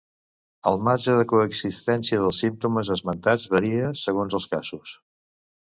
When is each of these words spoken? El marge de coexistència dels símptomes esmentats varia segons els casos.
El 0.71 0.79
marge 0.87 1.17
de 1.19 1.25
coexistència 1.33 2.23
dels 2.23 2.41
símptomes 2.45 2.93
esmentats 2.97 3.47
varia 3.55 3.95
segons 4.07 4.41
els 4.41 4.53
casos. 4.57 4.99